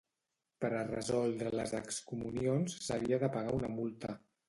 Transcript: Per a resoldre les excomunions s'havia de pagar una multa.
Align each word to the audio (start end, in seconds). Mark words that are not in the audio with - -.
Per 0.63 0.71
a 0.77 0.79
resoldre 0.87 1.53
les 1.61 1.75
excomunions 1.83 2.81
s'havia 2.89 3.25
de 3.27 3.33
pagar 3.41 3.57
una 3.63 3.75
multa. 3.81 4.21